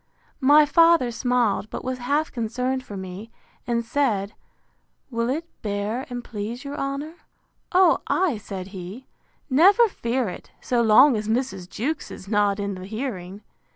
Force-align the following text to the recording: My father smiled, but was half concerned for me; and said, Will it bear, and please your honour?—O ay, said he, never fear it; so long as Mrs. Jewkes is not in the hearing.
My 0.39 0.65
father 0.65 1.11
smiled, 1.11 1.69
but 1.69 1.83
was 1.83 1.99
half 1.99 2.31
concerned 2.31 2.83
for 2.83 2.97
me; 2.97 3.29
and 3.67 3.85
said, 3.85 4.33
Will 5.11 5.29
it 5.29 5.45
bear, 5.61 6.07
and 6.09 6.23
please 6.23 6.63
your 6.63 6.75
honour?—O 6.75 7.99
ay, 8.07 8.39
said 8.39 8.69
he, 8.69 9.05
never 9.47 9.87
fear 9.87 10.27
it; 10.27 10.49
so 10.59 10.81
long 10.81 11.15
as 11.15 11.27
Mrs. 11.27 11.69
Jewkes 11.69 12.09
is 12.09 12.27
not 12.27 12.59
in 12.59 12.73
the 12.73 12.87
hearing. 12.87 13.43